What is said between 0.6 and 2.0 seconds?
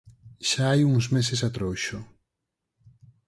hai uns meses a trouxo.